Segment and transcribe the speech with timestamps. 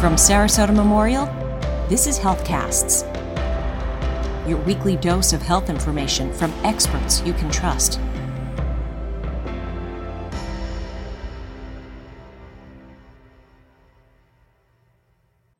[0.00, 1.26] From Sarasota Memorial,
[1.88, 3.02] this is HealthCasts,
[4.48, 7.98] your weekly dose of health information from experts you can trust.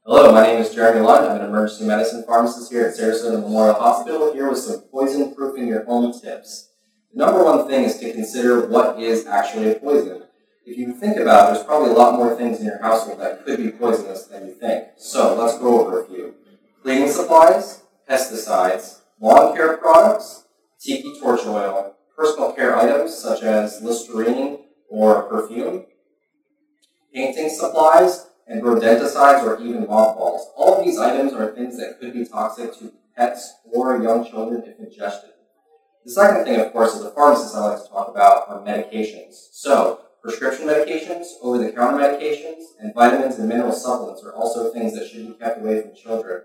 [0.06, 1.26] Hello, my name is Jeremy Lund.
[1.26, 5.66] I'm an emergency medicine pharmacist here at Sarasota Memorial Hospital, here with some poison proofing
[5.66, 6.70] your home tips.
[7.12, 10.27] The number one thing is to consider what is actually a poison
[10.68, 13.44] if you think about it, there's probably a lot more things in your household that
[13.44, 14.84] could be poisonous than you think.
[14.98, 16.34] So let's go over a few.
[16.82, 20.44] Cleaning supplies, pesticides, lawn care products,
[20.78, 24.58] tiki torch oil, personal care items such as Listerine
[24.90, 25.86] or perfume,
[27.14, 30.50] painting supplies, and rodenticides or even mothballs.
[30.54, 34.62] All of these items are things that could be toxic to pets or young children
[34.66, 35.30] if ingested.
[36.04, 39.48] The second thing, of course, as a pharmacist I like to talk about are medications.
[39.52, 45.26] So, Prescription medications, over-the-counter medications, and vitamins and mineral supplements are also things that should
[45.26, 46.42] be kept away from children.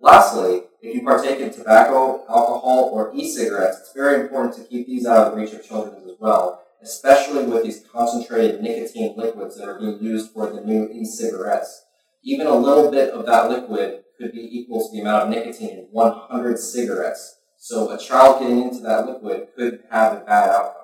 [0.00, 5.06] Lastly, if you partake in tobacco, alcohol, or e-cigarettes, it's very important to keep these
[5.06, 9.68] out of the reach of children as well, especially with these concentrated nicotine liquids that
[9.68, 11.84] are being used for the new e-cigarettes.
[12.24, 15.78] Even a little bit of that liquid could be equal to the amount of nicotine
[15.78, 17.36] in 100 cigarettes.
[17.58, 20.83] So a child getting into that liquid could have a bad outcome.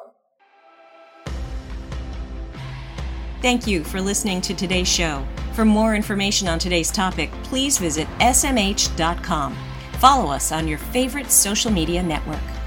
[3.41, 5.27] Thank you for listening to today's show.
[5.55, 9.57] For more information on today's topic, please visit smh.com.
[9.95, 12.60] Follow us on your favorite social media network.